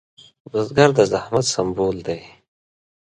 بزګر 0.51 0.89
د 0.97 0.99
زحمت 1.11 1.45
سمبول 1.53 1.97
دی 2.07 2.21